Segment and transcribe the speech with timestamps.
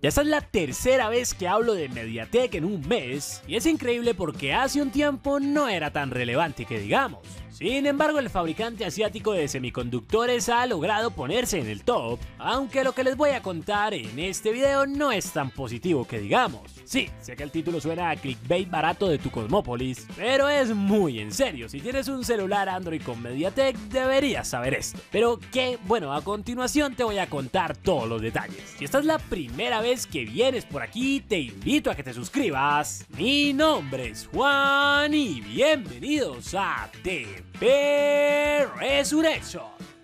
[0.00, 3.66] Ya esta es la tercera vez que hablo de Mediatek en un mes, y es
[3.66, 7.18] increíble porque hace un tiempo no era tan relevante que digamos.
[7.50, 12.92] Sin embargo, el fabricante asiático de semiconductores ha logrado ponerse en el top, aunque lo
[12.92, 16.70] que les voy a contar en este video no es tan positivo que digamos.
[16.84, 21.18] Sí, sé que el título suena a clickbait barato de tu Cosmópolis, pero es muy
[21.18, 21.68] en serio.
[21.68, 25.00] Si tienes un celular Android con MediaTek, deberías saber esto.
[25.10, 28.62] Pero que, bueno, a continuación te voy a contar todos los detalles.
[28.78, 32.12] Si esta es la primera vez que vienes por aquí, te invito a que te
[32.12, 33.06] suscribas.
[33.16, 39.97] Mi nombre es Juan y bienvenidos a TV Resurrection.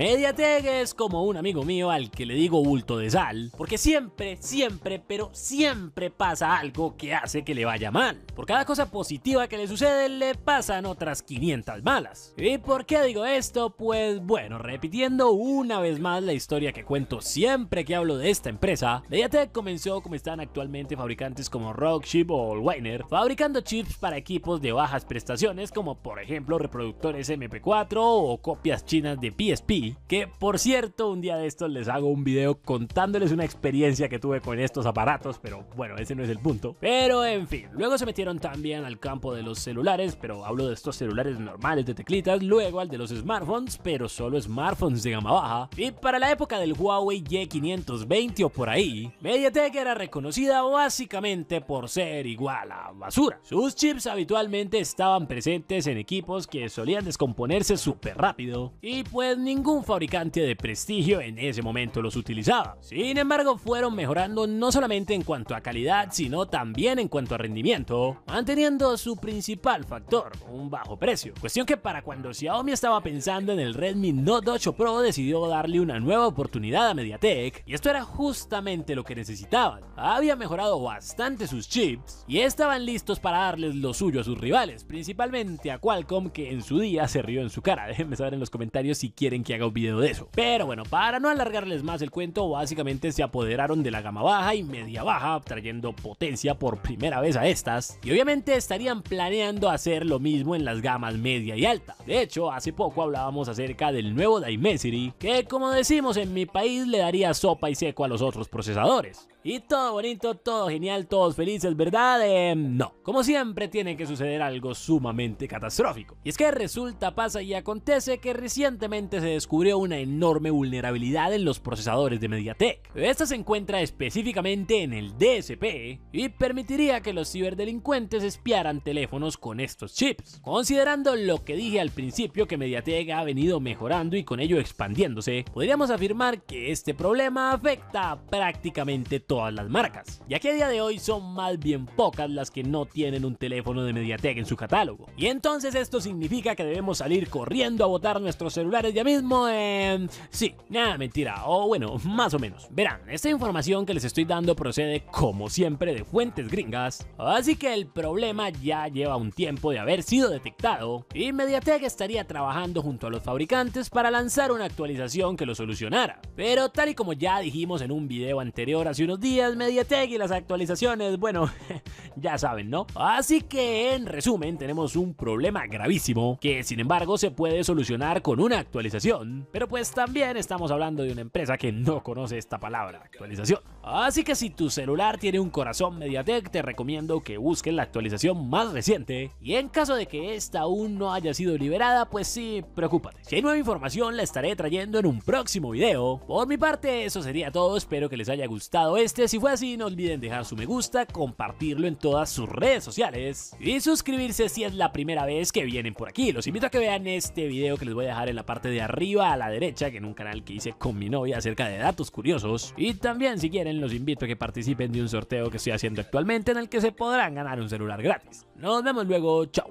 [0.00, 4.38] Mediatek es como un amigo mío al que le digo bulto de sal, porque siempre,
[4.40, 8.18] siempre, pero siempre pasa algo que hace que le vaya mal.
[8.34, 12.32] Por cada cosa positiva que le sucede, le pasan otras 500 malas.
[12.38, 13.76] ¿Y por qué digo esto?
[13.76, 18.48] Pues bueno, repitiendo una vez más la historia que cuento siempre que hablo de esta
[18.48, 24.62] empresa, Mediatek comenzó como están actualmente fabricantes como Rockchip o Allwiner, fabricando chips para equipos
[24.62, 30.58] de bajas prestaciones como por ejemplo reproductores MP4 o copias chinas de PSP que por
[30.58, 34.58] cierto un día de estos les hago un video contándoles una experiencia que tuve con
[34.58, 36.76] estos aparatos, pero bueno, ese no es el punto.
[36.80, 40.74] Pero en fin, luego se metieron también al campo de los celulares, pero hablo de
[40.74, 45.32] estos celulares normales de teclitas, luego al de los smartphones, pero solo smartphones de gama
[45.32, 45.68] baja.
[45.76, 51.88] Y para la época del Huawei Y520 o por ahí, MediaTek era reconocida básicamente por
[51.88, 53.38] ser igual a basura.
[53.42, 59.69] Sus chips habitualmente estaban presentes en equipos que solían descomponerse súper rápido y pues ningún
[59.70, 62.76] un fabricante de prestigio en ese momento los utilizaba.
[62.80, 67.38] Sin embargo, fueron mejorando no solamente en cuanto a calidad, sino también en cuanto a
[67.38, 71.34] rendimiento, manteniendo su principal factor, un bajo precio.
[71.40, 75.80] Cuestión que para cuando Xiaomi estaba pensando en el Redmi Note 8 Pro decidió darle
[75.80, 79.82] una nueva oportunidad a MediaTek, y esto era justamente lo que necesitaban.
[79.96, 84.84] Había mejorado bastante sus chips y estaban listos para darles lo suyo a sus rivales,
[84.84, 87.86] principalmente a Qualcomm que en su día se rió en su cara.
[87.88, 90.28] Déjenme saber en los comentarios si quieren que haga un video de eso.
[90.32, 94.54] Pero bueno, para no alargarles más el cuento, básicamente se apoderaron de la gama baja
[94.54, 97.98] y media baja, trayendo potencia por primera vez a estas.
[98.02, 101.96] Y obviamente estarían planeando hacer lo mismo en las gamas media y alta.
[102.06, 106.86] De hecho, hace poco hablábamos acerca del nuevo Dimensity, que como decimos en mi país
[106.86, 109.28] le daría sopa y seco a los otros procesadores.
[109.42, 112.20] Y todo bonito, todo genial, todos felices, ¿verdad?
[112.22, 112.92] Eh, no.
[113.02, 116.18] Como siempre tiene que suceder algo sumamente catastrófico.
[116.22, 121.44] Y es que resulta, pasa y acontece que recientemente se descubrió una enorme vulnerabilidad en
[121.44, 122.90] los procesadores de MediaTek.
[122.94, 129.58] Esta se encuentra específicamente en el DSP y permitiría que los ciberdelincuentes espiaran teléfonos con
[129.58, 130.40] estos chips.
[130.42, 135.44] Considerando lo que dije al principio que MediaTek ha venido mejorando y con ello expandiéndose,
[135.52, 140.68] podríamos afirmar que este problema afecta a prácticamente todas las marcas, ya que a día
[140.68, 144.46] de hoy son más bien pocas las que no tienen un teléfono de MediaTek en
[144.46, 145.06] su catálogo.
[145.16, 149.39] Y entonces esto significa que debemos salir corriendo a botar nuestros celulares ya mismo.
[149.48, 152.68] Eh, sí, nada, mentira, o bueno, más o menos.
[152.70, 157.72] Verán, esta información que les estoy dando procede como siempre de fuentes gringas, así que
[157.72, 163.06] el problema ya lleva un tiempo de haber sido detectado y MediaTek estaría trabajando junto
[163.06, 166.20] a los fabricantes para lanzar una actualización que lo solucionara.
[166.36, 170.18] Pero tal y como ya dijimos en un video anterior hace unos días, Mediatek y
[170.18, 171.50] las actualizaciones, bueno,
[172.16, 172.86] ya saben, ¿no?
[172.94, 178.40] Así que en resumen tenemos un problema gravísimo que sin embargo se puede solucionar con
[178.40, 183.02] una actualización, pero pues también estamos hablando de una empresa que no conoce esta palabra,
[183.04, 183.60] actualización.
[183.82, 188.48] Así que si tu celular tiene un corazón Mediatek, te recomiendo que busques la actualización
[188.48, 192.64] más reciente y en caso de que esta aún no haya sido liberada, pues sí,
[192.74, 193.24] preocúpate.
[193.24, 196.20] Si hay nueva información la estaré trayendo en un próximo video.
[196.26, 199.76] Por mi parte, eso sería todo, espero que les haya gustado este si fue así,
[199.76, 204.64] no olviden dejar su me gusta, compartirlo en todas sus redes sociales y suscribirse si
[204.64, 206.32] es la primera vez que vienen por aquí.
[206.32, 208.68] Los invito a que vean este video que les voy a dejar en la parte
[208.68, 208.80] de
[209.22, 212.10] a la derecha, que en un canal que hice con mi novia acerca de datos
[212.10, 212.74] curiosos.
[212.76, 216.00] Y también, si quieren, los invito a que participen de un sorteo que estoy haciendo
[216.00, 218.46] actualmente en el que se podrán ganar un celular gratis.
[218.56, 219.70] Nos vemos luego, chao.